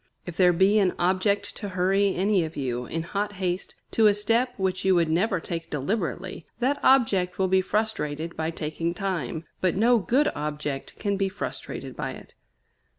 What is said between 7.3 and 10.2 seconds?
will be frustrated by taking time; but no